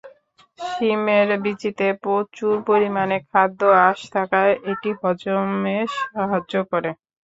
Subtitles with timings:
[0.67, 3.59] শিমের বিচিতে প্রচুর পরিমাণে খাদ্য
[3.87, 5.77] আঁশ থাকায় এটি হজমে
[5.99, 6.89] সাহায্য করে।